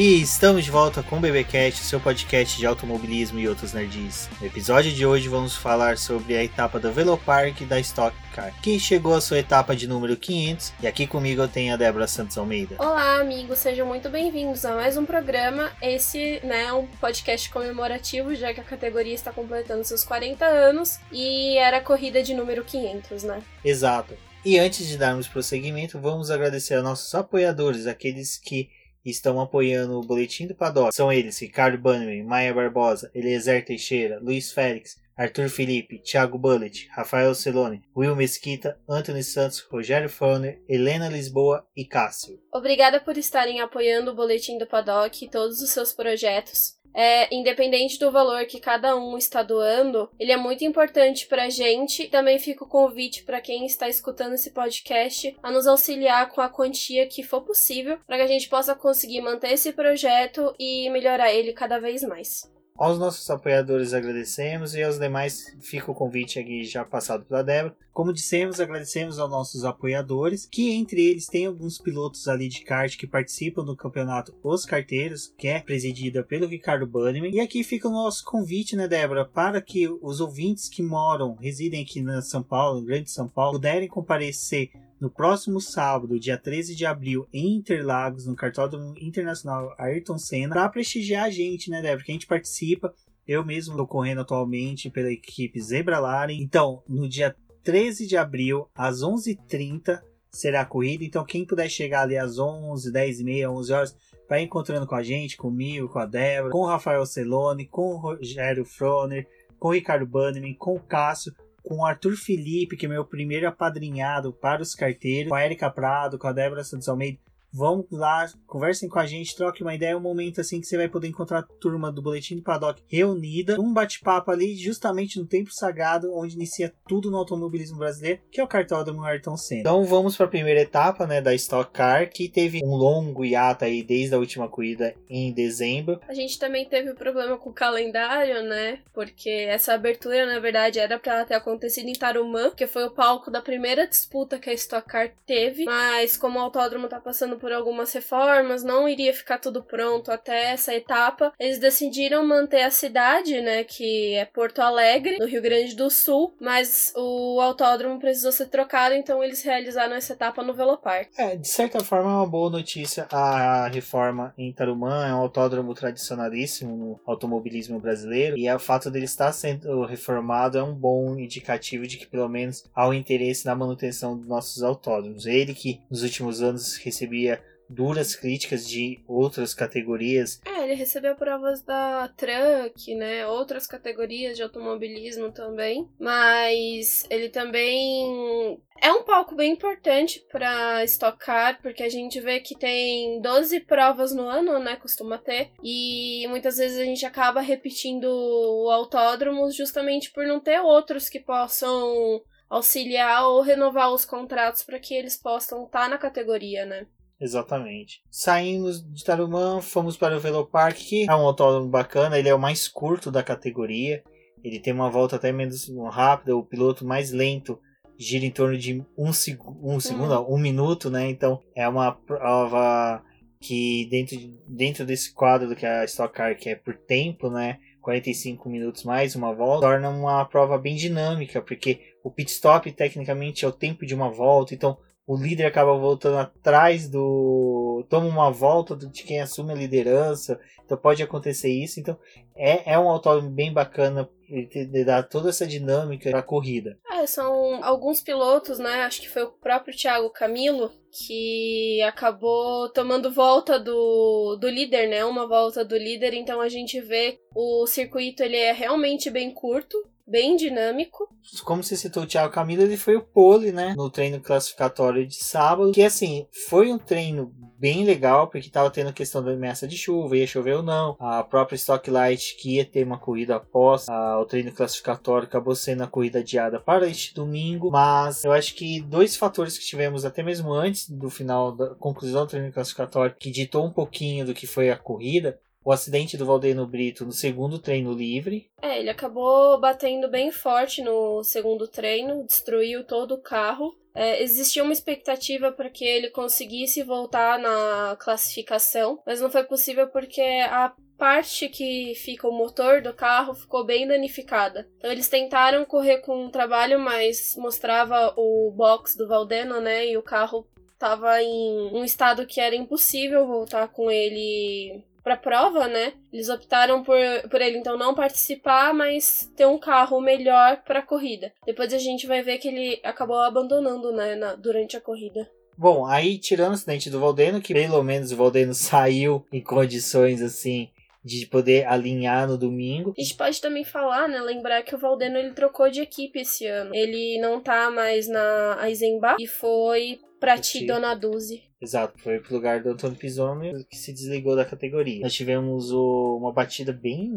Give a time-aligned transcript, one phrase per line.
[0.00, 4.30] E estamos de volta com o BBcast, seu podcast de automobilismo e outros nerds.
[4.40, 8.80] No episódio de hoje vamos falar sobre a etapa do Velopark da Stock Car, que
[8.80, 10.72] chegou à sua etapa de número 500.
[10.82, 12.76] E aqui comigo eu tenho a Débora Santos Almeida.
[12.78, 15.70] Olá, amigos, sejam muito bem-vindos a mais um programa.
[15.82, 20.98] Esse né, é um podcast comemorativo, já que a categoria está completando seus 40 anos
[21.12, 23.42] e era a corrida de número 500, né?
[23.62, 24.14] Exato.
[24.42, 28.70] E antes de darmos prosseguimento, vamos agradecer a nossos apoiadores, aqueles que
[29.04, 30.94] estão apoiando o Boletim do Paddock.
[30.94, 37.34] São eles Ricardo Bannerman, Maia Barbosa, Eliezer Teixeira, Luiz Félix, Arthur Felipe, Thiago Bullet, Rafael
[37.34, 42.40] Celone, Will Mesquita, Anthony Santos, Rogério Froner, Helena Lisboa e Cássio.
[42.50, 46.79] Obrigada por estarem apoiando o Boletim do Paddock e todos os seus projetos.
[46.94, 51.50] É, independente do valor que cada um está doando, ele é muito importante para a
[51.50, 52.08] gente.
[52.08, 56.48] Também fica o convite para quem está escutando esse podcast a nos auxiliar com a
[56.48, 61.32] quantia que for possível para que a gente possa conseguir manter esse projeto e melhorar
[61.32, 62.50] ele cada vez mais.
[62.76, 67.76] Aos nossos apoiadores agradecemos e aos demais fica o convite aqui já passado pela Débora.
[67.92, 72.96] Como dissemos, agradecemos aos nossos apoiadores, que entre eles tem alguns pilotos ali de kart
[72.96, 77.34] que participam do campeonato Os Carteiros, que é presidida pelo Ricardo Bannerman.
[77.34, 81.82] E aqui fica o nosso convite, né, Débora, para que os ouvintes que moram, residem
[81.82, 86.76] aqui na São Paulo, no Grande São Paulo, puderem comparecer no próximo sábado, dia 13
[86.76, 91.98] de abril, em Interlagos, no Cartódromo Internacional Ayrton Senna, para prestigiar a gente, né, Débora?
[91.98, 92.92] Porque a gente participa.
[93.26, 96.34] Eu mesmo estou correndo atualmente pela equipe Zebra Laren.
[96.34, 100.00] Então, no dia 13 de abril, às 11h30,
[100.30, 101.04] será a corrida.
[101.04, 103.96] Então, quem puder chegar ali às 11, 10 e meia, 11 horas,
[104.28, 107.96] vai encontrando com a gente, comigo, com a Débora, com o Rafael Celone, com o
[107.96, 109.26] Rogério Froner,
[109.58, 111.32] com o Ricardo Bannerman, com o Cássio
[111.62, 115.70] com o Arthur Felipe, que é meu primeiro apadrinhado para os carteiros, com a Erika
[115.70, 117.18] Prado, com a Débora Santos Almeida.
[117.52, 119.90] Vão lá, conversem com a gente, troquem uma ideia.
[119.92, 122.82] É um momento assim que você vai poder encontrar a turma do Boletim do Paddock
[122.86, 123.60] reunida.
[123.60, 128.44] Um bate-papo ali, justamente no tempo sagrado, onde inicia tudo no automobilismo brasileiro, que é
[128.44, 129.60] o cartódromo Ayrton Senna.
[129.60, 133.64] Então vamos para a primeira etapa né, da Stock Car, que teve um longo hiato
[133.64, 136.00] aí desde a última corrida em dezembro.
[136.06, 138.80] A gente também teve problema com o calendário, né?
[138.92, 143.30] Porque essa abertura, na verdade, era para ter acontecido em Tarumã, que foi o palco
[143.30, 145.64] da primeira disputa que a Stock Car teve.
[145.64, 150.52] Mas como o autódromo tá passando por algumas reformas, não iria ficar tudo pronto até
[150.52, 151.32] essa etapa.
[151.38, 156.34] Eles decidiram manter a cidade, né, que é Porto Alegre, no Rio Grande do Sul,
[156.40, 161.06] mas o autódromo precisou ser trocado, então eles realizaram essa etapa no Velopar.
[161.16, 165.74] É, de certa forma é uma boa notícia a reforma em Tarumã, é um autódromo
[165.74, 171.86] tradicionalíssimo no automobilismo brasileiro, e o fato dele estar sendo reformado é um bom indicativo
[171.86, 175.26] de que pelo menos há um interesse na manutenção dos nossos autódromos.
[175.26, 177.29] Ele que nos últimos anos recebia
[177.70, 180.40] duras críticas de outras categorias.
[180.44, 183.24] É, ele recebeu provas da Truck, né?
[183.28, 185.88] Outras categorias de automobilismo também.
[185.98, 192.58] Mas ele também é um palco bem importante para estocar, porque a gente vê que
[192.58, 194.74] tem 12 provas no ano, né?
[194.74, 195.52] Costuma ter.
[195.62, 201.20] E muitas vezes a gente acaba repetindo o autódromo justamente por não ter outros que
[201.20, 206.84] possam auxiliar ou renovar os contratos para que eles possam estar tá na categoria, né?
[207.20, 208.02] Exatamente.
[208.10, 212.38] Saímos de Tarumã, fomos para o Velopark, que é um autódromo bacana, ele é o
[212.38, 214.02] mais curto da categoria.
[214.42, 217.60] Ele tem uma volta até menos rápida, o piloto mais lento
[217.98, 220.34] gira em torno de um, seg um segundo, uhum.
[220.34, 221.10] um minuto, né?
[221.10, 223.04] Então é uma prova
[223.38, 224.16] que dentro,
[224.48, 227.58] dentro desse quadro que a Stock Car que é por tempo, né?
[227.82, 233.44] 45 minutos mais uma volta, torna uma prova bem dinâmica, porque o pit stop tecnicamente
[233.44, 234.78] é o tempo de uma volta, então
[235.10, 237.84] o líder acaba voltando atrás do.
[237.90, 240.38] toma uma volta de quem assume a liderança.
[240.64, 241.80] Então pode acontecer isso.
[241.80, 241.98] Então
[242.36, 246.78] é, é um autódromo bem bacana de dar toda essa dinâmica da corrida.
[246.92, 248.84] É, são alguns pilotos, né?
[248.84, 255.04] Acho que foi o próprio Thiago Camilo que acabou tomando volta do, do líder, né?
[255.04, 256.14] Uma volta do líder.
[256.14, 259.76] Então a gente vê o circuito ele é realmente bem curto
[260.10, 261.08] bem dinâmico.
[261.44, 265.16] Como você citou o Thiago Camilo, ele foi o pole, né, no treino classificatório de
[265.16, 269.76] sábado, que assim, foi um treino bem legal, porque estava tendo questão da ameaça de
[269.76, 270.96] chuva, ia chover ou não.
[270.98, 275.54] A própria Stock Light, que ia ter uma corrida após a, o treino classificatório, acabou
[275.54, 277.70] sendo a corrida adiada para este domingo.
[277.70, 282.24] Mas eu acho que dois fatores que tivemos até mesmo antes do final da conclusão
[282.24, 286.26] do treino classificatório, que ditou um pouquinho do que foi a corrida, o acidente do
[286.26, 288.50] Valdeno Brito no segundo treino livre.
[288.62, 293.76] É, ele acabou batendo bem forte no segundo treino, destruiu todo o carro.
[293.94, 299.88] É, existia uma expectativa para que ele conseguisse voltar na classificação, mas não foi possível
[299.88, 304.68] porque a parte que fica o motor do carro ficou bem danificada.
[304.76, 309.86] Então eles tentaram correr com um trabalho, mas mostrava o box do Valdeno, né?
[309.86, 315.66] E o carro estava em um estado que era impossível voltar com ele para prova,
[315.66, 315.94] né?
[316.12, 316.96] Eles optaram por,
[317.30, 321.32] por ele então não participar, mas ter um carro melhor para a corrida.
[321.44, 325.28] Depois a gente vai ver que ele acabou abandonando, né, na, durante a corrida.
[325.56, 330.22] Bom, aí tirando o acidente do Valdeno, que pelo menos o Valdeno saiu em condições
[330.22, 330.70] assim
[331.04, 332.94] de poder alinhar no domingo.
[332.96, 336.46] A gente pode também falar, né, lembrar que o Valdeno ele trocou de equipe esse
[336.46, 336.74] ano.
[336.74, 341.49] Ele não tá mais na Eisenbach e foi pra ti, Dona Duzi.
[341.60, 345.02] Exato, foi pro lugar do Antônio Pisoni que se desligou da categoria.
[345.02, 347.12] Nós tivemos o, uma batida bem.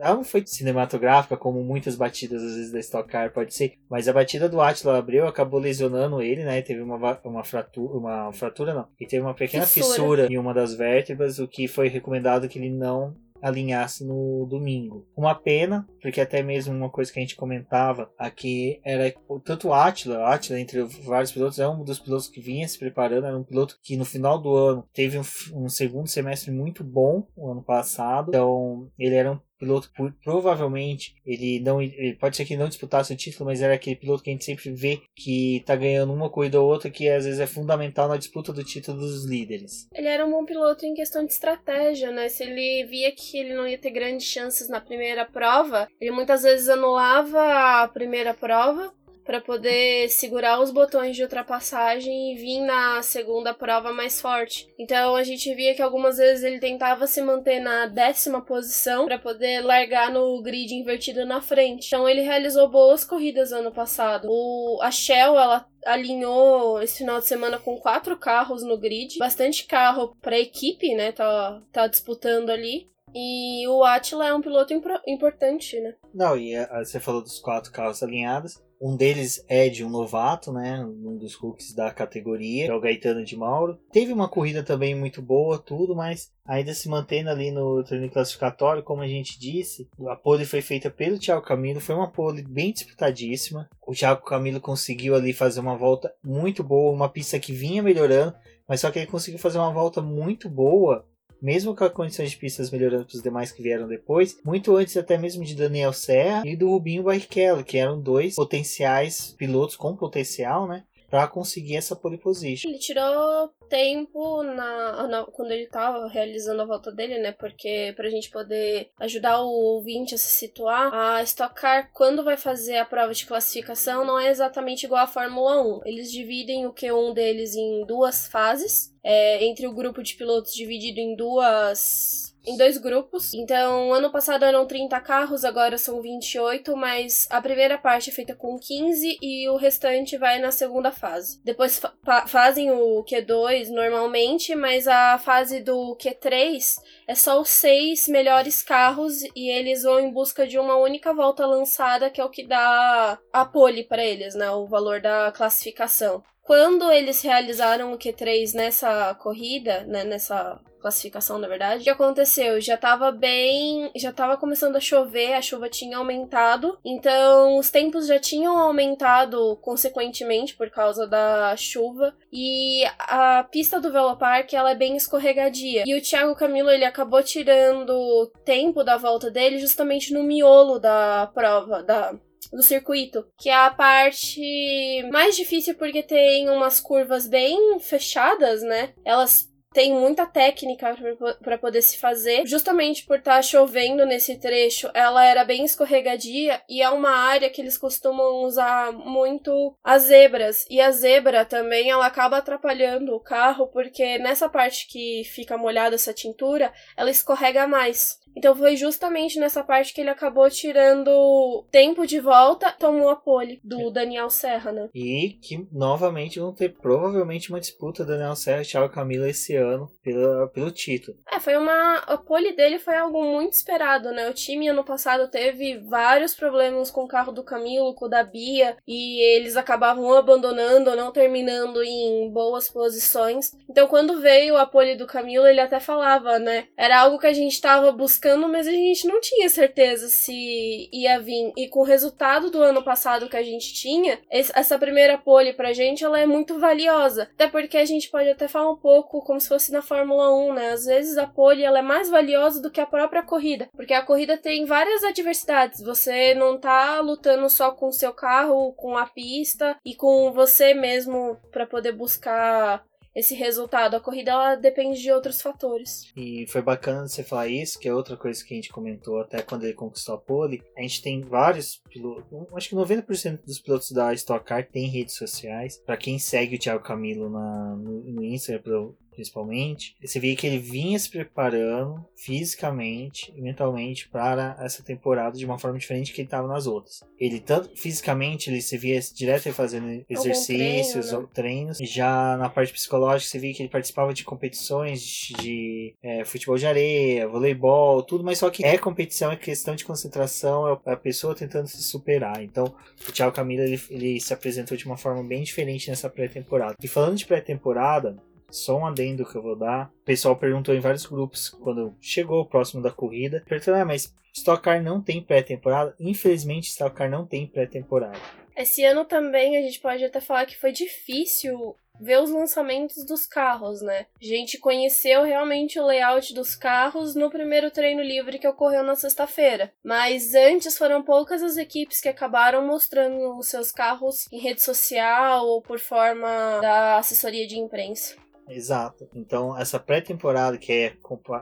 [0.00, 4.08] Ela não foi cinematográfica, como muitas batidas às vezes da Stock Car pode ser, mas
[4.08, 6.60] a batida do Atila Abreu acabou lesionando ele, né?
[6.62, 9.94] Teve uma, uma fratura, uma fratura não, e teve uma pequena fissura.
[9.94, 15.06] fissura em uma das vértebras, o que foi recomendado que ele não alinhasse no domingo.
[15.16, 19.12] Uma pena, porque até mesmo uma coisa que a gente comentava aqui era
[19.44, 23.38] tanto Atila, Atila entre vários pilotos, é um dos pilotos que vinha se preparando, era
[23.38, 25.24] um piloto que no final do ano teve um,
[25.54, 29.90] um segundo semestre muito bom, o ano passado, então ele era um piloto
[30.22, 34.22] provavelmente ele não ele pode ser que não disputasse o título, mas era aquele piloto
[34.22, 37.40] que a gente sempre vê que tá ganhando uma corrida ou outra que às vezes
[37.40, 39.88] é fundamental na disputa do título dos líderes.
[39.92, 42.28] Ele era um bom piloto em questão de estratégia, né?
[42.28, 46.42] Se ele via que ele não ia ter grandes chances na primeira prova, ele muitas
[46.42, 48.92] vezes anulava a primeira prova
[49.26, 54.72] para poder segurar os botões de ultrapassagem e vir na segunda prova mais forte.
[54.78, 59.18] Então a gente via que algumas vezes ele tentava se manter na décima posição para
[59.18, 61.88] poder largar no grid invertido na frente.
[61.88, 64.28] Então ele realizou boas corridas ano passado.
[64.30, 69.66] O, a Shell ela alinhou esse final de semana com quatro carros no grid, bastante
[69.66, 71.12] carro para equipe, né?
[71.12, 72.88] Tá, tá disputando ali.
[73.14, 74.74] E o Atila é um piloto
[75.06, 75.94] importante, né?
[76.12, 78.60] Não, e a, você falou dos quatro carros alinhados.
[78.80, 80.84] Um deles é de um novato, né?
[80.84, 83.78] Um dos rookies da categoria, é o Gaetano de Mauro.
[83.90, 88.82] Teve uma corrida também muito boa, tudo, mas ainda se mantendo ali no treino classificatório,
[88.82, 89.88] como a gente disse.
[90.08, 93.68] A pole foi feita pelo Thiago Camilo, foi uma pole bem disputadíssima.
[93.86, 98.34] O Thiago Camilo conseguiu ali fazer uma volta muito boa, uma pista que vinha melhorando,
[98.68, 101.06] mas só que ele conseguiu fazer uma volta muito boa
[101.40, 104.96] mesmo com as condições de pistas melhorando para os demais que vieram depois, muito antes
[104.96, 109.96] até mesmo de Daniel Serra e do Rubinho Barrichello, que eram dois potenciais pilotos com
[109.96, 110.84] potencial, né?
[111.10, 112.68] Para conseguir essa pole position.
[112.68, 117.32] Ele tirou tempo na, na, quando ele tava realizando a volta dele, né?
[117.32, 122.36] Porque pra gente poder ajudar o ouvinte a se situar, a Stock Car, quando vai
[122.36, 125.80] fazer a prova de classificação, não é exatamente igual à Fórmula 1.
[125.84, 131.00] Eles dividem o Q1 deles em duas fases, é, entre o grupo de pilotos dividido
[131.00, 133.34] em duas em dois grupos.
[133.34, 138.34] Então, ano passado eram 30 carros, agora são 28, mas a primeira parte é feita
[138.34, 141.40] com 15 e o restante vai na segunda fase.
[141.44, 148.08] Depois fa fazem o Q2 normalmente, mas a fase do Q3 é só os seis
[148.08, 152.30] melhores carros e eles vão em busca de uma única volta lançada, que é o
[152.30, 154.50] que dá a pole para eles, né?
[154.50, 156.22] O valor da classificação.
[156.42, 162.60] Quando eles realizaram o Q3 nessa corrida, né, nessa classificação, na verdade, o que aconteceu?
[162.60, 163.90] Já tava bem.
[163.96, 169.56] Já tava começando a chover, a chuva tinha aumentado, então os tempos já tinham aumentado
[169.56, 172.14] consequentemente por causa da chuva.
[172.38, 175.84] E a pista do Velopark ela é bem escorregadia.
[175.86, 181.30] E o Thiago Camilo ele acabou tirando tempo da volta dele justamente no miolo da
[181.32, 182.14] prova, da,
[182.52, 188.92] do circuito, que é a parte mais difícil porque tem umas curvas bem fechadas, né?
[189.02, 190.96] Elas tem muita técnica
[191.42, 192.46] para poder se fazer.
[192.46, 197.50] Justamente por estar tá chovendo nesse trecho, ela era bem escorregadia e é uma área
[197.50, 200.64] que eles costumam usar muito as zebras.
[200.70, 205.94] E a zebra também ela acaba atrapalhando o carro porque nessa parte que fica molhada
[205.94, 208.18] essa tintura, ela escorrega mais.
[208.36, 213.58] Então foi justamente nessa parte que ele acabou tirando tempo de volta, tomou a pole
[213.64, 214.90] do Daniel Serra, né?
[214.94, 219.65] E que novamente vão ter provavelmente uma disputa Daniel Serra e Thiago Camilo esse ano
[220.02, 221.16] pelo, pelo título.
[221.30, 221.98] É, foi uma.
[221.98, 224.28] A pole dele foi algo muito esperado, né?
[224.28, 228.22] O time ano passado teve vários problemas com o carro do Camilo, com o da
[228.22, 233.52] Bia, e eles acabavam abandonando ou não terminando em boas posições.
[233.68, 236.68] Então, quando veio a pole do Camilo, ele até falava, né?
[236.76, 241.18] Era algo que a gente estava buscando, mas a gente não tinha certeza se ia
[241.18, 241.52] vir.
[241.56, 245.72] E com o resultado do ano passado que a gente tinha, essa primeira pole pra
[245.72, 247.28] gente ela é muito valiosa.
[247.34, 250.54] Até porque a gente pode até falar um pouco como se fosse na Fórmula 1,
[250.54, 250.68] né?
[250.70, 254.04] Às vezes a pole ela é mais valiosa do que a própria corrida, porque a
[254.04, 255.82] corrida tem várias adversidades.
[255.82, 260.74] Você não tá lutando só com o seu carro, com a pista e com você
[260.74, 262.84] mesmo para poder buscar
[263.16, 263.96] esse resultado.
[263.96, 266.12] A corrida ela depende de outros fatores.
[266.14, 269.40] E foi bacana você falar isso, que é outra coisa que a gente comentou até
[269.40, 270.62] quando ele conquistou a pole.
[270.76, 275.14] A gente tem vários pilotos, acho que 90% dos pilotos da Stock Car tem redes
[275.14, 275.78] sociais.
[275.78, 280.58] Para quem segue o Thiago Camilo na, no, no Instagram, principalmente, você via que ele
[280.58, 286.26] vinha se preparando fisicamente e mentalmente para essa temporada de uma forma diferente que ele
[286.26, 287.00] estava nas outras.
[287.18, 291.18] Ele tanto fisicamente ele se via direto fazendo exercícios treino, né?
[291.18, 296.24] ou treinos, já na parte psicológica você via que ele participava de competições de é,
[296.24, 300.92] futebol de areia, voleibol, tudo, mas só que é competição, é questão de concentração, é
[300.92, 302.42] a pessoa tentando se superar.
[302.42, 302.74] Então,
[303.08, 306.76] o Thiago Camilo ele, ele se apresentou de uma forma bem diferente nessa pré-temporada.
[306.82, 308.16] E falando de pré-temporada,
[308.56, 309.90] só um adendo que eu vou dar.
[310.02, 313.42] O pessoal perguntou em vários grupos quando chegou próximo da corrida.
[313.46, 315.94] Perguntou, ah, mas Stock Car não tem pré-temporada?
[315.98, 318.18] Infelizmente, Stock Car não tem pré-temporada.
[318.56, 323.26] Esse ano também a gente pode até falar que foi difícil ver os lançamentos dos
[323.26, 324.06] carros, né?
[324.20, 328.94] A gente conheceu realmente o layout dos carros no primeiro treino livre que ocorreu na
[328.94, 329.72] sexta-feira.
[329.82, 335.46] Mas antes foram poucas as equipes que acabaram mostrando os seus carros em rede social
[335.46, 336.28] ou por forma
[336.60, 338.16] da assessoria de imprensa.
[338.48, 339.08] Exato.
[339.14, 340.96] Então, essa pré-temporada que é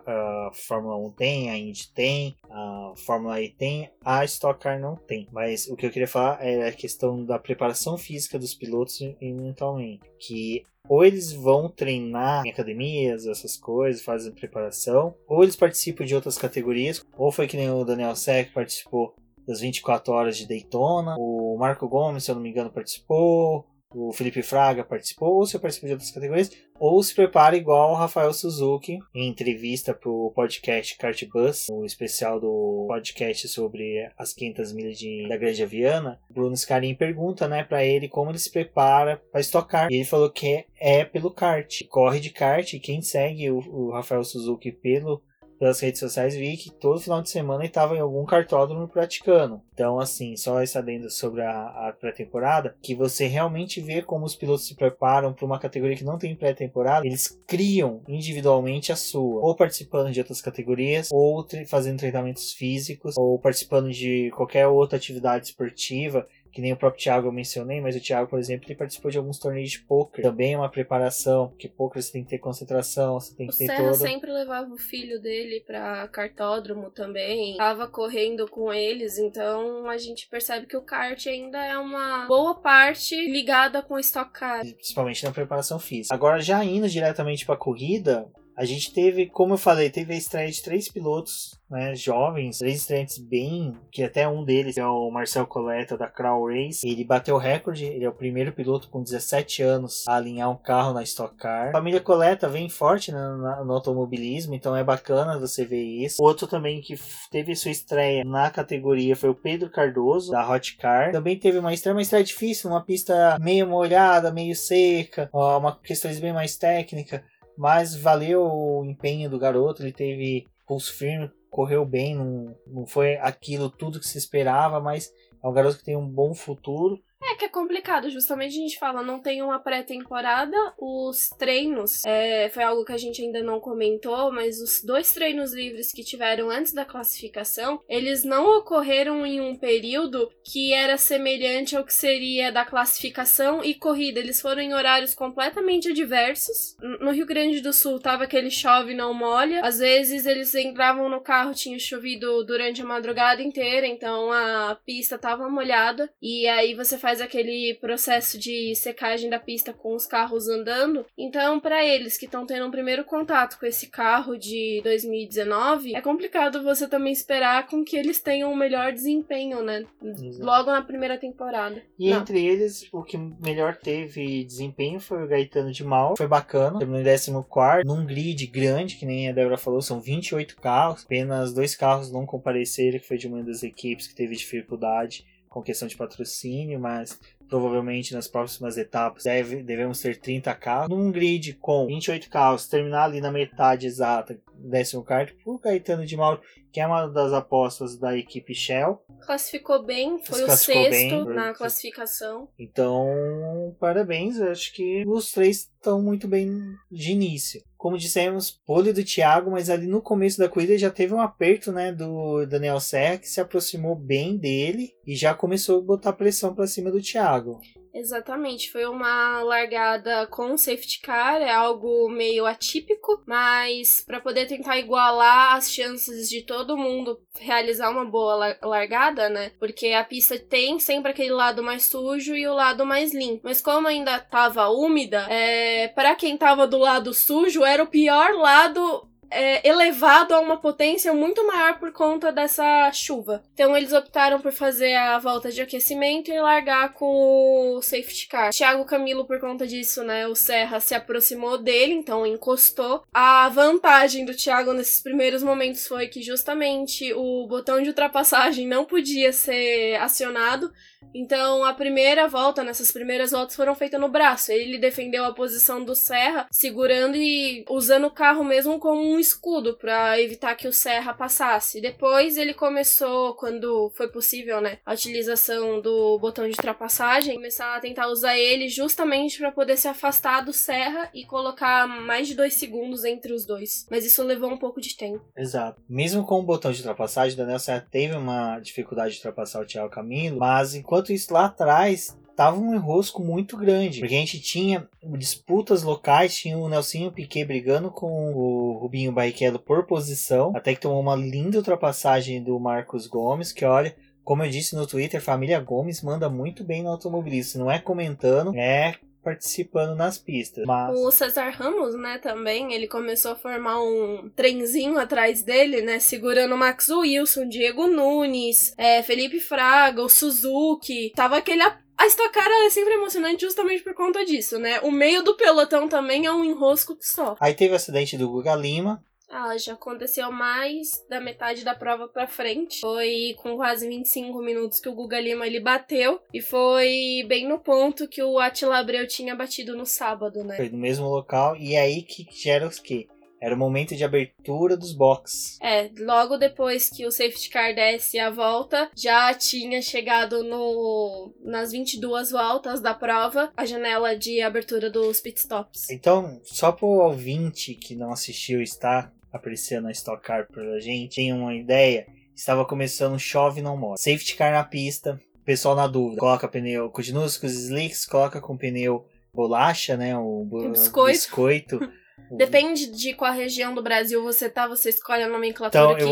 [0.06, 4.96] a Fórmula 1 tem, a Indy tem, a Fórmula E tem, a Stock Car não
[4.96, 5.28] tem.
[5.30, 9.32] Mas o que eu queria falar é a questão da preparação física dos pilotos e
[9.32, 10.10] mentalmente.
[10.18, 16.14] Que ou eles vão treinar em academias, essas coisas, fazem preparação, ou eles participam de
[16.14, 19.14] outras categorias, ou foi que nem o Daniel Seck participou
[19.46, 24.12] das 24 horas de Daytona, o Marco Gomes, se eu não me engano, participou, o
[24.12, 28.32] Felipe Fraga participou, ou se participou de outras categorias, ou se prepara igual o Rafael
[28.32, 34.72] Suzuki em entrevista para o podcast Kart Bus, o especial do podcast sobre as 500
[34.72, 36.20] milhas de, da Grande Aviana.
[36.28, 39.90] Bruno Scarin pergunta, né, para ele como ele se prepara para estocar.
[39.90, 42.72] E ele falou que é, é pelo kart, corre de kart.
[42.72, 45.22] E quem segue o, o Rafael Suzuki pelo
[45.58, 49.60] pelas redes sociais vi que todo final de semana ele estava em algum cartódromo praticando.
[49.72, 54.34] Então, assim, só esse adendo sobre a, a pré-temporada, que você realmente vê como os
[54.34, 59.40] pilotos se preparam para uma categoria que não tem pré-temporada, eles criam individualmente a sua,
[59.40, 65.46] ou participando de outras categorias, ou fazendo treinamentos físicos, ou participando de qualquer outra atividade
[65.46, 69.10] esportiva que nem o próprio Thiago eu mencionei, mas o Thiago, por exemplo, ele participou
[69.10, 70.22] de alguns torneios de poker.
[70.22, 73.58] Também é uma preparação, porque poker você tem que ter concentração, você tem que o
[73.58, 73.94] ter Serra toda...
[73.94, 80.28] sempre levava o filho dele para cartódromo também, tava correndo com eles, então a gente
[80.28, 84.60] percebe que o kart ainda é uma boa parte ligada com o Stock Car.
[84.60, 86.14] Principalmente na preparação física.
[86.14, 90.50] Agora, já indo diretamente para corrida, a gente teve, como eu falei, teve a estreia
[90.50, 95.46] de três pilotos né, jovens, três estreantes bem, que até um deles é o Marcel
[95.46, 96.86] Coleta da Crow Race.
[96.86, 100.56] Ele bateu o recorde, ele é o primeiro piloto com 17 anos a alinhar um
[100.56, 101.70] carro na Stock Car.
[101.70, 103.18] A família Coleta vem forte né,
[103.64, 106.22] no automobilismo, então é bacana você ver isso.
[106.22, 106.94] Outro também que
[107.30, 111.10] teve sua estreia na categoria foi o Pedro Cardoso da Hot Car.
[111.10, 116.20] Também teve uma estreia, uma estreia difícil, uma pista meio molhada, meio seca, uma questões
[116.20, 117.24] bem mais técnica.
[117.56, 123.16] Mas valeu o empenho do garoto, ele teve pulso firme, correu bem, não, não foi
[123.16, 127.00] aquilo tudo que se esperava, mas é um garoto que tem um bom futuro
[127.34, 132.48] é que é complicado, justamente a gente fala, não tem uma pré-temporada, os treinos, é,
[132.48, 136.48] foi algo que a gente ainda não comentou, mas os dois treinos livres que tiveram
[136.48, 142.52] antes da classificação, eles não ocorreram em um período que era semelhante ao que seria
[142.52, 146.76] da classificação e corrida, eles foram em horários completamente adversos.
[147.00, 151.20] No Rio Grande do Sul tava aquele chove não molha, às vezes eles entravam no
[151.20, 156.96] carro, tinha chovido durante a madrugada inteira, então a pista tava molhada, e aí você
[156.96, 161.04] faz aquele processo de secagem da pista com os carros andando.
[161.16, 166.00] Então, para eles que estão tendo um primeiro contato com esse carro de 2019, é
[166.00, 169.84] complicado você também esperar com que eles tenham um melhor desempenho, né?
[170.02, 170.44] Exato.
[170.44, 171.82] Logo na primeira temporada.
[171.98, 172.20] E Não.
[172.20, 176.16] entre eles, o que melhor teve desempenho foi o Gaetano de Mal.
[176.16, 176.78] Foi bacana.
[176.78, 181.04] Terminou em 14 num grid grande, que nem a Débora falou, são 28 carros.
[181.04, 185.24] Apenas dois carros não compareceram, que foi de uma das equipes que teve dificuldade
[185.54, 190.88] com questão de patrocínio, mas provavelmente nas próximas etapas deve, devemos ter 30 carros.
[190.88, 196.16] Num grid com 28 carros, terminar ali na metade exata, décimo quarto, o Caetano de
[196.16, 196.40] Mauro,
[196.74, 199.00] que é uma das apostas da equipe Shell.
[199.20, 202.48] Classificou bem, foi o sexto bem, na classificação.
[202.58, 206.50] Então, parabéns, acho que os três estão muito bem
[206.90, 211.12] de início como dissemos, pole do Thiago, mas ali no começo da corrida já teve
[211.12, 215.84] um aperto, né, do Daniel Serra que se aproximou bem dele e já começou a
[215.84, 217.60] botar pressão para cima do Thiago.
[217.94, 224.76] Exatamente, foi uma largada com safety car, é algo meio atípico, mas para poder tentar
[224.78, 229.52] igualar as chances de todo mundo realizar uma boa largada, né?
[229.60, 233.42] Porque a pista tem sempre aquele lado mais sujo e o lado mais limpo.
[233.44, 238.32] Mas como ainda tava úmida, é, para quem tava do lado sujo, era o pior
[238.32, 243.42] lado é, elevado a uma potência muito maior por conta dessa chuva.
[243.54, 248.50] Então eles optaram por fazer a volta de aquecimento e largar com o safety car.
[248.50, 253.02] Thiago Camilo, por conta disso, né, o Serra se aproximou dele, então encostou.
[253.12, 258.84] A vantagem do Thiago nesses primeiros momentos foi que justamente o botão de ultrapassagem não
[258.84, 260.72] podia ser acionado.
[261.12, 264.52] Então, a primeira volta, nessas primeiras voltas, foram feitas no braço.
[264.52, 269.76] Ele defendeu a posição do Serra, segurando e usando o carro mesmo como um escudo
[269.76, 271.80] para evitar que o Serra passasse.
[271.80, 277.80] Depois, ele começou, quando foi possível, né, a utilização do botão de ultrapassagem, começar a
[277.80, 282.54] tentar usar ele justamente para poder se afastar do Serra e colocar mais de dois
[282.54, 283.86] segundos entre os dois.
[283.90, 285.24] Mas isso levou um pouco de tempo.
[285.36, 285.80] Exato.
[285.88, 289.90] Mesmo com o botão de ultrapassagem, Daniel Serra teve uma dificuldade de ultrapassar o Thiago
[289.90, 293.98] Camilo, mas enquanto Enquanto isso, lá atrás, tava um enrosco muito grande.
[293.98, 299.58] Porque a gente tinha disputas locais, tinha o Nelsinho Piquet brigando com o Rubinho Barrichello
[299.58, 304.48] por posição, até que tomou uma linda ultrapassagem do Marcos Gomes, que olha, como eu
[304.48, 307.64] disse no Twitter, família Gomes manda muito bem no automobilismo.
[307.64, 310.64] Não é comentando, é participando nas pistas.
[310.66, 310.96] Mas...
[310.96, 316.54] O Cesar Ramos, né, também, ele começou a formar um trenzinho atrás dele, né, segurando
[316.54, 321.12] o Max Wilson, Diego Nunes, é, Felipe Fraga, o Suzuki.
[321.16, 321.62] Tava aquele
[321.96, 324.80] a Stock Car é sempre emocionante justamente por conta disso, né?
[324.80, 327.36] O meio do pelotão também é um enrosco só.
[327.38, 329.02] Aí teve o acidente do Guga Lima,
[329.34, 332.80] ah, já aconteceu mais da metade da prova pra frente.
[332.80, 336.20] Foi com quase 25 minutos que o Guga Lima ele bateu.
[336.32, 340.56] E foi bem no ponto que o Attila Abreu tinha batido no sábado, né?
[340.56, 341.56] Foi no mesmo local.
[341.56, 343.08] E é aí que gera os quê?
[343.44, 345.58] Era o momento de abertura dos boxes.
[345.60, 351.70] É, logo depois que o safety car desce a volta, já tinha chegado no nas
[351.70, 355.90] 22 voltas da prova a janela de abertura dos pitstops.
[355.90, 361.32] Então, só pro ouvinte que não assistiu está apreciando a Stock Car pra gente, tem
[361.32, 363.98] uma ideia, estava começando Chove Não Morre.
[363.98, 368.56] Safety Car na pista, pessoal na dúvida, coloca pneu, continua com os slicks, coloca com
[368.56, 371.12] pneu bolacha, né, o, o biscoito.
[371.12, 371.80] biscoito.
[372.36, 376.04] Depende de qual região do Brasil você tá, você escolhe a nomenclatura então, que...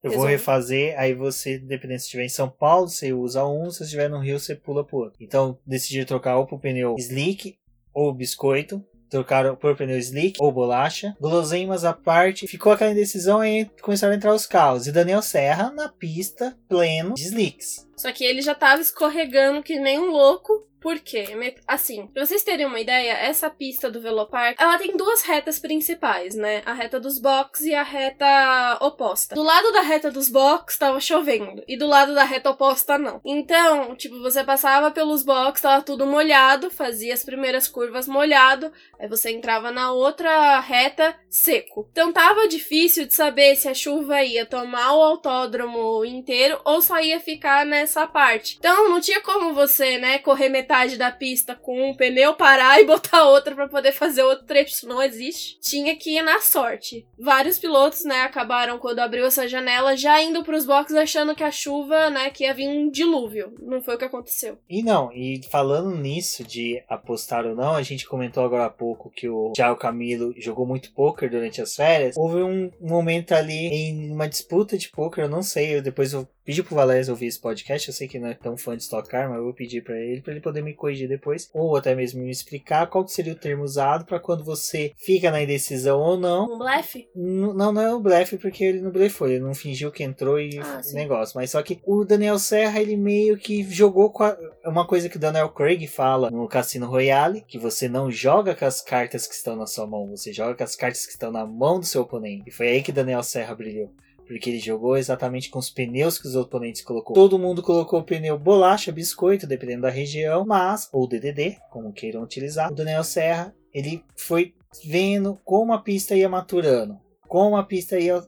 [0.00, 3.44] Eu vou, eu vou refazer, aí você, dependendo se estiver em São Paulo, você usa
[3.44, 5.18] um, se estiver no Rio, você pula pro outro.
[5.20, 7.58] Então, decidi trocar ou pro pneu slick
[7.92, 11.16] ou biscoito, trocaram por pneu slick ou bolacha.
[11.20, 14.86] Guloseimas à parte, ficou aquela indecisão e começaram a entrar os carros.
[14.86, 17.87] E Daniel Serra na pista, pleno de slicks.
[17.98, 20.66] Só que ele já tava escorregando que nem um louco.
[20.80, 21.26] Por quê?
[21.66, 26.36] Assim, pra vocês terem uma ideia, essa pista do Velopark, ela tem duas retas principais,
[26.36, 26.62] né?
[26.64, 29.34] A reta dos box e a reta oposta.
[29.34, 33.20] Do lado da reta dos box tava chovendo e do lado da reta oposta não.
[33.24, 39.08] Então, tipo, você passava pelos box, tava tudo molhado, fazia as primeiras curvas molhado, aí
[39.08, 41.88] você entrava na outra reta seco.
[41.90, 47.00] Então tava difícil de saber se a chuva ia tomar o autódromo inteiro ou só
[47.00, 48.56] ia ficar nessa parte.
[48.58, 52.84] Então não tinha como você, né, correr metade da pista com um pneu, parar e
[52.86, 54.74] botar outra para poder fazer outro trecho.
[54.74, 55.58] Isso não existe.
[55.60, 57.06] Tinha que ir na sorte.
[57.18, 61.50] Vários pilotos, né, acabaram quando abriu essa janela já indo pros boxes achando que a
[61.50, 63.54] chuva, né, que ia vir um dilúvio.
[63.60, 64.58] Não foi o que aconteceu.
[64.68, 69.10] E não, e falando nisso de apostar ou não, a gente comentou agora há pouco
[69.10, 72.16] que o Thiago Camilo jogou muito poker durante as férias.
[72.16, 76.28] Houve um momento ali em uma disputa de poker, eu não sei, eu depois eu
[76.48, 77.88] pedir pro Valério ouvir esse podcast.
[77.88, 79.98] Eu sei que não é tão fã de Stock Car, mas eu vou pedir para
[79.98, 83.36] ele para ele poder me corrigir depois, ou até mesmo me explicar qual seria o
[83.36, 86.54] termo usado para quando você fica na indecisão ou não.
[86.54, 87.06] Um blefe?
[87.14, 90.58] Não, não é um blefe porque ele não blefou, ele não fingiu que entrou e
[90.58, 91.36] ah, negócio.
[91.36, 94.34] Mas só que o Daniel Serra, ele meio que jogou com a,
[94.64, 98.64] uma coisa que o Daniel Craig fala no Cassino Royale, que você não joga com
[98.64, 101.44] as cartas que estão na sua mão, você joga com as cartas que estão na
[101.44, 102.44] mão do seu oponente.
[102.46, 103.92] E foi aí que Daniel Serra brilhou
[104.28, 107.14] porque ele jogou exatamente com os pneus que os oponentes colocou.
[107.14, 112.22] Todo mundo colocou o pneu bolacha, biscoito, dependendo da região, mas ou DDD, como queiram
[112.22, 112.70] utilizar.
[112.70, 117.00] O Daniel Serra, ele foi vendo como a pista ia maturando.
[117.26, 118.22] Como a pista ia,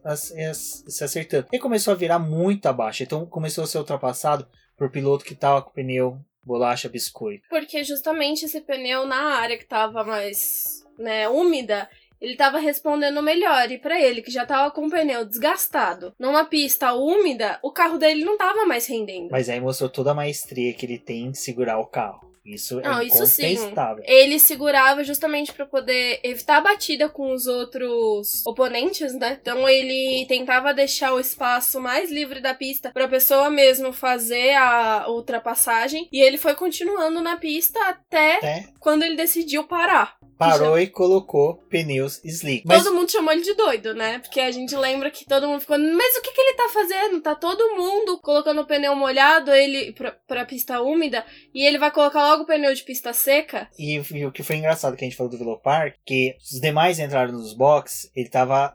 [0.54, 1.48] se acertando.
[1.52, 3.02] E começou a virar muito abaixo.
[3.02, 7.46] Então começou a ser ultrapassado por piloto que estava com o pneu bolacha biscoito.
[7.50, 11.88] Porque justamente esse pneu na área que estava mais né, úmida,
[12.20, 13.70] ele estava respondendo melhor.
[13.70, 17.98] E para ele, que já estava com o pneu desgastado, numa pista úmida, o carro
[17.98, 19.30] dele não estava mais rendendo.
[19.30, 22.30] Mas aí mostrou toda a maestria que ele tem de segurar o carro.
[22.44, 23.56] Isso não, é isso sim.
[24.04, 29.38] Ele segurava justamente para poder evitar a batida com os outros oponentes, né?
[29.40, 34.54] Então ele tentava deixar o espaço mais livre da pista para a pessoa mesmo fazer
[34.54, 38.64] a ultrapassagem e ele foi continuando na pista até é.
[38.80, 42.66] quando ele decidiu parar parou e colocou pneus slick.
[42.66, 42.82] Mas...
[42.82, 44.18] Todo mundo chamou ele de doido, né?
[44.20, 47.20] Porque a gente lembra que todo mundo ficou, mas o que, que ele tá fazendo?
[47.20, 51.24] Tá todo mundo colocando o pneu molhado ele pra, pra pista úmida
[51.54, 53.68] e ele vai colocar logo o pneu de pista seca.
[53.78, 56.98] E, e o que foi engraçado que a gente falou do Velopar, que os demais
[56.98, 58.74] entraram nos boxes, ele tava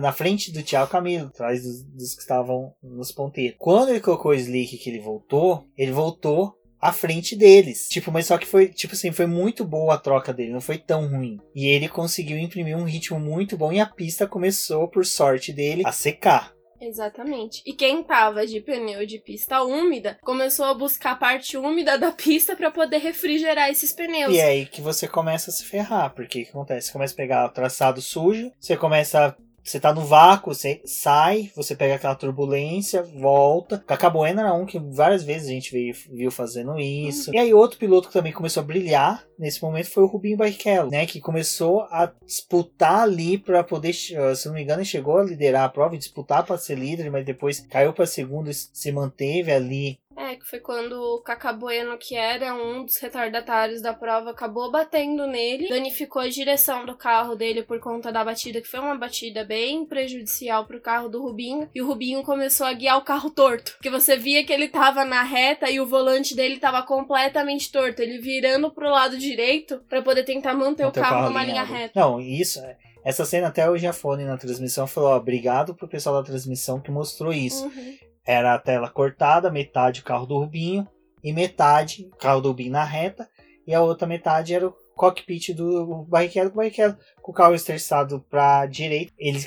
[0.00, 3.56] na frente do Thiago Camilo, atrás dos, dos, que estavam nos ponteiros.
[3.58, 7.88] Quando ele colocou o slick que ele voltou, ele voltou à frente deles.
[7.88, 10.78] Tipo, mas só que foi, tipo assim, foi muito boa a troca dele, não foi
[10.78, 11.38] tão ruim.
[11.54, 15.82] E ele conseguiu imprimir um ritmo muito bom e a pista começou, por sorte dele,
[15.84, 16.52] a secar.
[16.80, 17.62] Exatamente.
[17.66, 22.12] E quem tava de pneu de pista úmida começou a buscar a parte úmida da
[22.12, 24.32] pista para poder refrigerar esses pneus.
[24.32, 26.86] E é aí que você começa a se ferrar, porque o que acontece?
[26.86, 29.36] Você começa a pegar o traçado sujo, você começa a
[29.70, 33.78] você tá no vácuo, você sai, você pega aquela turbulência, volta.
[33.86, 37.34] Cacabuena era um que várias vezes a gente veio, viu fazendo isso.
[37.34, 40.90] E aí outro piloto que também começou a brilhar nesse momento foi o Rubinho Barrichello,
[40.90, 41.06] né?
[41.06, 44.14] Que começou a disputar ali para poder, se
[44.46, 47.60] não me engano, chegou a liderar a prova e disputar para ser líder, mas depois
[47.60, 52.52] caiu para segundo e se manteve ali é, que foi quando o Cacabueno, que era
[52.52, 57.78] um dos retardatários da prova, acabou batendo nele, danificou a direção do carro dele por
[57.78, 61.86] conta da batida, que foi uma batida bem prejudicial pro carro do Rubinho, e o
[61.86, 65.70] Rubinho começou a guiar o carro torto, porque você via que ele tava na reta
[65.70, 70.52] e o volante dele tava completamente torto, ele virando pro lado direito para poder tentar
[70.52, 71.98] manter, manter o carro, carro numa linha reta.
[71.98, 76.16] Não, isso é essa cena até o Jafone na transmissão falou, ó, obrigado pro pessoal
[76.16, 77.64] da transmissão que mostrou isso.
[77.64, 77.96] Uhum.
[78.28, 80.86] Era a tela cortada, metade o carro do Rubinho
[81.24, 83.26] e metade o carro do Rubinho na reta,
[83.66, 86.50] e a outra metade era o cockpit do Barrichello.
[86.50, 86.94] O Barrichello
[87.28, 89.38] com o carro estressado para direita, ele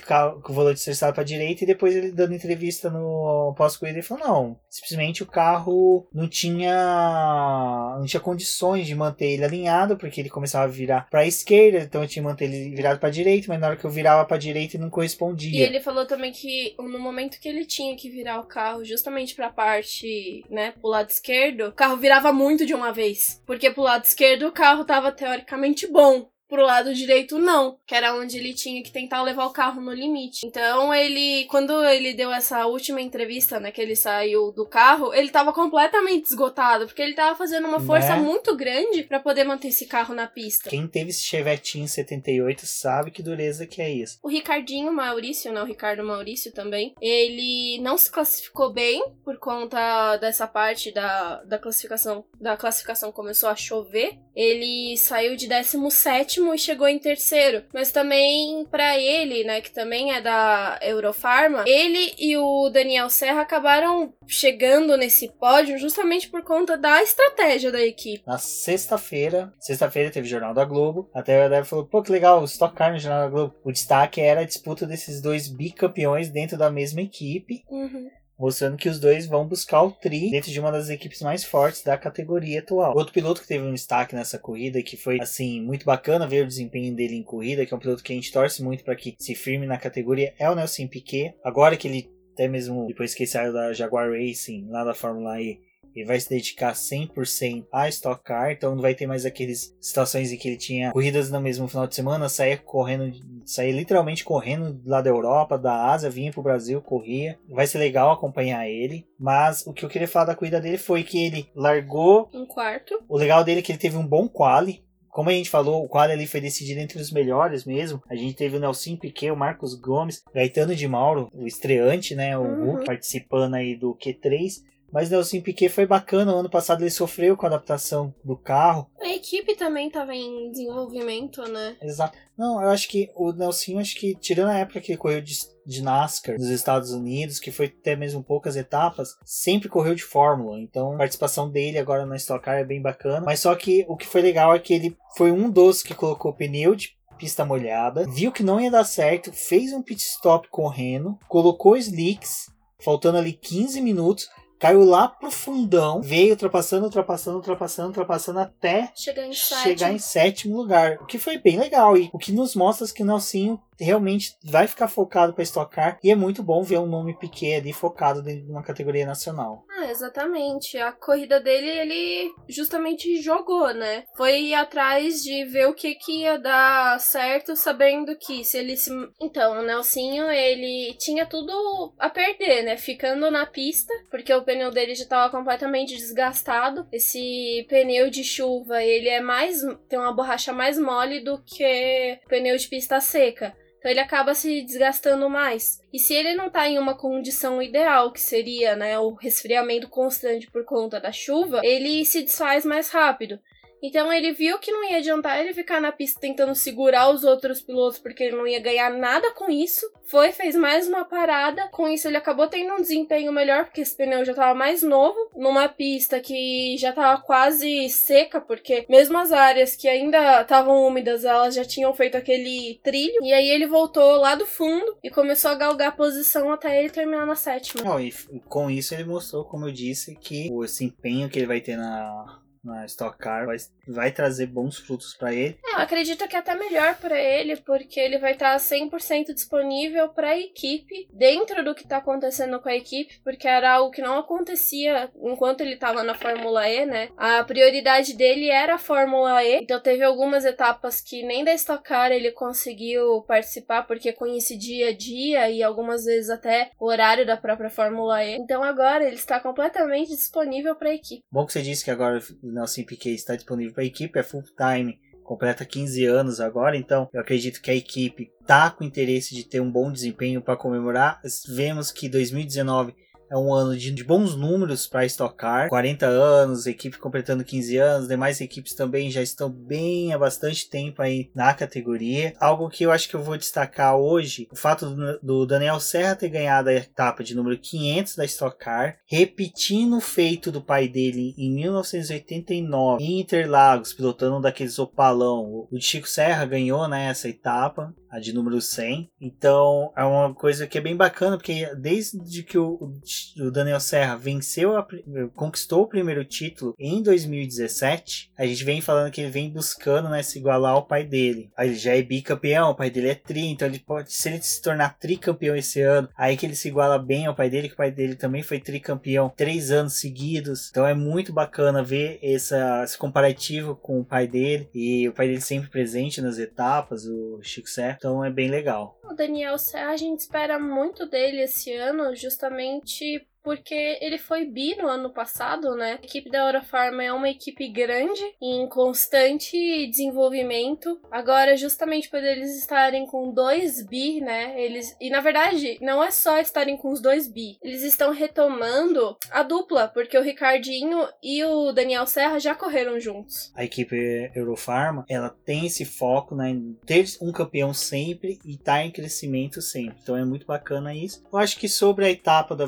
[0.44, 4.24] com o volante estressado para direita e depois ele dando entrevista no pós-corrida ele falou
[4.24, 10.30] não, simplesmente o carro não tinha não tinha condições de manter ele alinhado porque ele
[10.30, 13.48] começava a virar para a esquerda, então eu tinha que manter ele virado para direita,
[13.50, 15.60] mas na hora que eu virava para direita ele não correspondia.
[15.60, 19.34] E ele falou também que no momento que ele tinha que virar o carro justamente
[19.34, 23.72] para a parte, né, pro lado esquerdo, o carro virava muito de uma vez, porque
[23.72, 28.38] pro lado esquerdo o carro tava teoricamente bom, pro lado direito não, que era onde
[28.38, 30.46] ele tinha que tentar levar o carro no limite.
[30.46, 35.30] Então ele, quando ele deu essa última entrevista, né, que ele saiu do carro, ele
[35.30, 38.22] tava completamente esgotado, porque ele tava fazendo uma força né?
[38.22, 40.70] muito grande para poder manter esse carro na pista.
[40.70, 44.20] Quem teve esse Chevetinho 78 sabe que dureza que é isso.
[44.22, 50.18] O Ricardinho Maurício, né, o Ricardo Maurício também, ele não se classificou bem por conta
[50.18, 54.20] dessa parte da, da classificação, da classificação começou a chover.
[54.36, 57.63] Ele saiu de 17 último e chegou em terceiro.
[57.73, 63.41] Mas também para ele, né, que também é da Eurofarma, ele e o Daniel Serra
[63.41, 68.23] acabaram chegando nesse pódio justamente por conta da estratégia da equipe.
[68.25, 71.10] Na sexta-feira, sexta-feira teve Jornal da Globo.
[71.13, 73.56] Até o Débora falou: pô, que legal, Stock Car no Jornal da Globo.
[73.63, 77.63] O destaque era a disputa desses dois bicampeões dentro da mesma equipe.
[77.69, 81.44] Uhum mostrando que os dois vão buscar o tri dentro de uma das equipes mais
[81.44, 82.96] fortes da categoria atual.
[82.96, 86.48] Outro piloto que teve um destaque nessa corrida, que foi assim muito bacana ver o
[86.48, 89.15] desempenho dele em corrida, que é um piloto que a gente torce muito para que
[89.20, 91.36] se firme na categoria, é o Nelson Piquet.
[91.44, 95.60] Agora que ele até mesmo depois que saiu da Jaguar Racing lá da Fórmula E
[95.95, 100.32] ele vai se dedicar 100% a Stock Car, então não vai ter mais aquelas situações
[100.32, 103.12] em que ele tinha corridas no mesmo final de semana, saía correndo,
[103.45, 107.38] saía literalmente correndo lá da Europa, da Ásia, vinha pro Brasil, corria.
[107.49, 111.04] Vai ser legal acompanhar ele, mas o que eu queria falar da corrida dele foi
[111.04, 112.99] que ele largou um quarto.
[113.08, 115.89] O legal dele é que ele teve um bom quali, como a gente falou, o
[115.89, 118.01] quadro ali foi decidido entre os melhores mesmo.
[118.10, 122.38] A gente teve o Nelson Piquet, o Marcos Gomes, Gaetano de Mauro, o estreante, né?
[122.38, 122.65] O uhum.
[122.71, 124.63] Hulk participando aí do Q3.
[124.91, 126.34] Mas o Nelson Piquet foi bacana.
[126.34, 128.89] O ano passado ele sofreu com a adaptação do carro.
[129.01, 131.75] A equipe também estava em desenvolvimento, né?
[131.82, 132.17] Exato.
[132.38, 135.38] Não, eu acho que o Nelson, acho que tirando a época que ele correu de,
[135.65, 140.60] de NASCAR nos Estados Unidos, que foi até mesmo poucas etapas, sempre correu de Fórmula.
[140.60, 143.21] Então a participação dele agora na Stock Car é bem bacana.
[143.21, 146.34] Mas só que o que foi legal é que ele foi um dos que colocou
[146.34, 151.19] pneu de pista molhada, viu que não ia dar certo, fez um pit stop correndo,
[151.27, 152.49] colocou slicks,
[152.84, 154.27] faltando ali 15 minutos,
[154.62, 160.56] caiu lá pro fundão, veio ultrapassando, ultrapassando, ultrapassando, ultrapassando até chegar em, chegar em sétimo
[160.56, 161.00] lugar.
[161.02, 164.67] O que foi bem legal e o que nos mostra que o Nelsinho realmente vai
[164.67, 168.46] ficar focado para estocar e é muito bom ver um nome pequeno ali focado dentro
[168.46, 169.65] de uma categoria nacional.
[169.70, 170.78] Ah, exatamente.
[170.78, 174.04] A corrida dele ele justamente jogou, né?
[174.15, 178.91] Foi atrás de ver o que que ia dar certo, sabendo que se ele se
[179.20, 182.78] Então, o Nelsinho, ele tinha tudo a perder, né?
[182.78, 186.88] Ficando na pista, porque o pneu dele já estava completamente desgastado.
[186.91, 192.56] Esse pneu de chuva, ele é mais tem uma borracha mais mole do que pneu
[192.58, 193.56] de pista seca.
[193.82, 195.82] Então ele acaba se desgastando mais.
[195.91, 200.50] E se ele não tá em uma condição ideal, que seria, né, o resfriamento constante
[200.52, 203.39] por conta da chuva, ele se desfaz mais rápido.
[203.82, 207.62] Então ele viu que não ia adiantar ele ficar na pista tentando segurar os outros
[207.62, 209.89] pilotos porque ele não ia ganhar nada com isso.
[210.04, 211.67] Foi, fez mais uma parada.
[211.70, 215.17] Com isso ele acabou tendo um desempenho melhor porque esse pneu já estava mais novo,
[215.36, 221.26] numa pista que já estava quase seca porque mesmo as áreas que ainda estavam úmidas,
[221.26, 223.24] elas já tinham feito aquele trilho.
[223.24, 226.89] E aí ele voltou lá do fundo e começou a galgar a posição até ele
[226.89, 227.84] terminar na sétima.
[227.84, 228.13] Não, e
[228.48, 232.40] com isso ele mostrou, como eu disse, que o desempenho que ele vai ter na
[232.63, 235.58] na Stock Car vai, vai trazer bons frutos para ele.
[235.65, 239.34] É, eu acredito que é até melhor para ele, porque ele vai estar tá 100%
[239.34, 243.91] disponível para a equipe, dentro do que está acontecendo com a equipe, porque era algo
[243.91, 247.10] que não acontecia enquanto ele estava na Fórmula E, né?
[247.17, 251.84] A prioridade dele era a Fórmula E, então teve algumas etapas que nem da Stock
[251.84, 257.38] Car ele conseguiu participar, porque coincidia a dia e algumas vezes até o horário da
[257.38, 258.36] própria Fórmula E.
[258.36, 261.24] Então agora ele está completamente disponível para a equipe.
[261.32, 262.19] Bom que você disse que agora
[262.52, 267.10] Nelson Piquet está disponível para a equipe, é full time, completa 15 anos agora, então
[267.14, 271.22] eu acredito que a equipe está com interesse de ter um bom desempenho para comemorar.
[271.48, 272.94] Vemos que 2019
[273.32, 275.70] é um ano de, de bons números para estocar.
[275.70, 281.02] 40 anos, equipe completando 15 anos, demais equipes também já estão bem há bastante tempo
[281.02, 282.34] aí na categoria.
[282.39, 286.15] Algo que eu acho que eu vou destacar hoje, o fato do, do Daniel Serra
[286.15, 290.89] ter ganhado a etapa de número 500 da Stock Car, repetindo o feito do pai
[290.89, 295.67] dele em 1989 em Interlagos, pilotando daqueles opalão.
[295.72, 299.10] O Chico Serra ganhou nessa né, etapa, a de número 100.
[299.19, 302.93] Então é uma coisa que é bem bacana, porque desde que o,
[303.39, 304.86] o Daniel Serra venceu, a,
[305.34, 310.21] conquistou o primeiro título em 2017, a gente vem falando que ele vem buscando né,
[310.21, 311.50] se igualar ao pai dele.
[311.58, 314.62] Ele já é bicampeão, o pai dele é tri, então ele pode, se ele se
[314.62, 317.78] tornar tricampeão esse ano, aí que ele se iguala bem ao pai dele, que o
[317.78, 320.69] pai dele também foi tricampeão três anos seguidos.
[320.69, 325.28] Então é muito bacana ver essa, esse comparativo com o pai dele e o pai
[325.28, 327.97] dele sempre presente nas etapas, o Chico Serra.
[328.02, 329.00] Então é bem legal.
[329.04, 334.88] O Daniel a gente espera muito dele esse ano, justamente porque ele foi bi no
[334.88, 335.99] ano passado, né?
[336.01, 340.99] A equipe da Eurofarma é uma equipe grande em constante desenvolvimento.
[341.12, 344.60] Agora, justamente por eles estarem com dois bi, né?
[344.62, 349.17] Eles e na verdade não é só estarem com os dois bi, eles estão retomando
[349.32, 353.51] a dupla, porque o Ricardinho e o Daniel Serra já correram juntos.
[353.56, 358.91] A equipe Eurofarma, ela tem esse foco né, ter um campeão sempre e tá em
[358.91, 359.97] crescimento sempre.
[360.01, 361.23] Então é muito bacana isso.
[361.32, 362.65] Eu acho que sobre a etapa da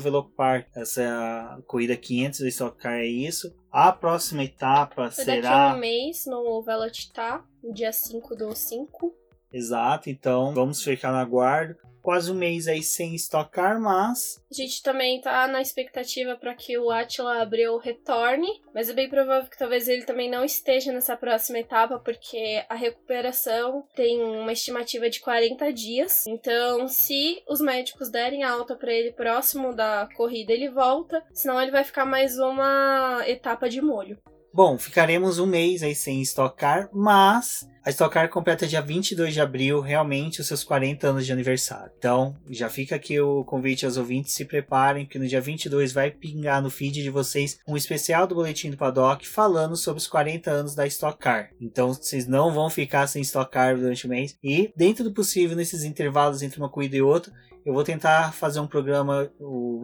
[0.74, 3.54] Essa corrida 500 do Stock Car é isso.
[3.70, 5.40] A próxima etapa Foi será.
[5.40, 9.14] Daqui a um mês no Velocitar, no dia 5 do 5.
[9.52, 11.76] Exato, então vamos ficar no aguardo.
[12.04, 14.38] Quase um mês aí sem estocar, mas.
[14.50, 19.08] A gente também tá na expectativa para que o Atila Abreu retorne, mas é bem
[19.08, 24.52] provável que talvez ele também não esteja nessa próxima etapa, porque a recuperação tem uma
[24.52, 26.26] estimativa de 40 dias.
[26.26, 31.70] Então, se os médicos derem alta para ele próximo da corrida, ele volta, senão ele
[31.70, 34.18] vai ficar mais uma etapa de molho.
[34.54, 39.40] Bom, ficaremos um mês aí sem estocar, mas a Stock Car completa dia 22 de
[39.40, 41.90] abril, realmente, os seus 40 anos de aniversário.
[41.98, 46.12] Então, já fica aqui o convite aos ouvintes, se preparem, porque no dia 22 vai
[46.12, 50.48] pingar no feed de vocês um especial do Boletim do Paddock falando sobre os 40
[50.52, 51.50] anos da Stock Car.
[51.60, 54.38] Então, vocês não vão ficar sem Stock Car durante o mês.
[54.40, 57.32] E, dentro do possível, nesses intervalos entre uma corrida e outra,
[57.64, 59.30] eu vou tentar fazer um programa,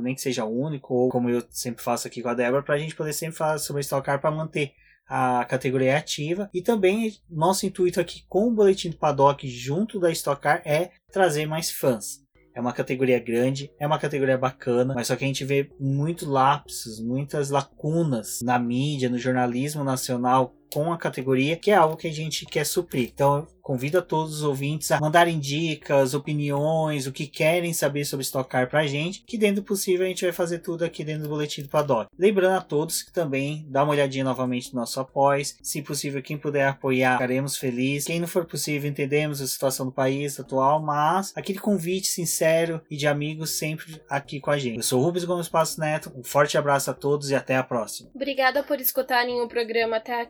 [0.02, 2.78] nem que seja único, ou como eu sempre faço aqui com a Débora, para a
[2.78, 4.72] gente poder sempre falar sobre Stock Car para manter
[5.08, 6.48] a categoria ativa.
[6.52, 10.90] E também nosso intuito aqui com o Boletim do Paddock junto da Stock Car é
[11.10, 12.20] trazer mais fãs.
[12.54, 16.28] É uma categoria grande, é uma categoria bacana, mas só que a gente vê muito
[16.28, 22.08] lapsos, muitas lacunas na mídia, no jornalismo nacional com a categoria, que é algo que
[22.08, 23.10] a gente quer suprir.
[23.12, 28.24] Então, convido a todos os ouvintes a mandarem dicas, opiniões, o que querem saber sobre
[28.24, 31.24] Stock Car pra gente, que dentro do possível a gente vai fazer tudo aqui dentro
[31.24, 32.10] do boletim do Paddock.
[32.18, 36.36] Lembrando a todos que também dá uma olhadinha novamente no nosso apoio, se possível quem
[36.36, 38.06] puder apoiar, ficaremos felizes.
[38.06, 42.96] Quem não for possível, entendemos a situação do país atual, mas aquele convite sincero e
[42.96, 44.78] de amigos sempre aqui com a gente.
[44.78, 48.10] Eu sou Rubens Gomes Passos Neto, um forte abraço a todos e até a próxima.
[48.14, 50.20] Obrigada por escutarem o programa até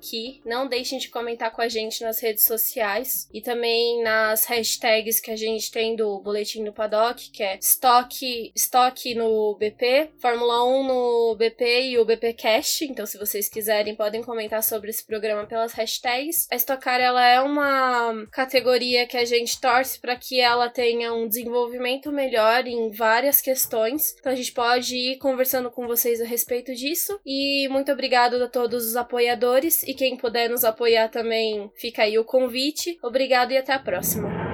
[0.45, 5.31] Não deixem de comentar com a gente nas redes sociais e também nas hashtags que
[5.31, 10.87] a gente tem do Boletim do Paddock, que é estoque, estoque no BP, Fórmula 1
[10.87, 12.83] no BP e o BP Cash.
[12.83, 16.47] Então, se vocês quiserem, podem comentar sobre esse programa pelas hashtags.
[16.51, 21.27] A Estocar ela é uma categoria que a gente torce para que ela tenha um
[21.27, 24.15] desenvolvimento melhor em várias questões.
[24.19, 27.19] Então, a gente pode ir conversando com vocês a respeito disso.
[27.25, 32.19] E muito obrigado a todos os apoiadores e quem puder nos apoiar também, fica aí
[32.19, 32.99] o convite.
[33.03, 34.50] Obrigado e até a próxima.